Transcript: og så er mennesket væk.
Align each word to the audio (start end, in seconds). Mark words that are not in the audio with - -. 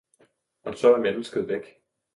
og 0.63 0.75
så 0.77 0.93
er 0.95 0.99
mennesket 0.99 1.47
væk. 1.47 1.63